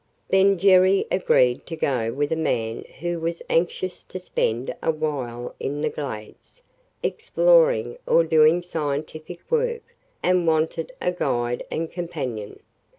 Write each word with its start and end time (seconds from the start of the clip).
Then 0.29 0.57
Jerry 0.57 1.05
agreed 1.11 1.67
to 1.67 1.75
go 1.75 2.11
with 2.11 2.31
a 2.31 2.35
man 2.35 2.83
who 3.01 3.19
was 3.19 3.43
anxious 3.51 4.03
to 4.05 4.19
spend 4.19 4.73
a 4.81 4.89
while 4.89 5.53
in 5.59 5.81
the 5.81 5.91
Glades, 5.91 6.63
exploring 7.03 7.99
or 8.07 8.23
doing 8.23 8.63
scientific 8.63 9.41
work, 9.51 9.83
and 10.23 10.47
wanted 10.47 10.91
a 10.99 11.11
guide 11.11 11.63
and 11.69 11.91
companion. 11.91 12.61